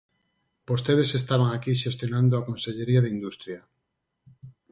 Vostedes 0.69 1.09
estaban 1.21 1.49
aquí 1.53 1.73
xestionando 1.83 2.33
a 2.35 2.45
Consellería 2.49 3.01
de 3.03 3.13
Industria. 3.17 3.61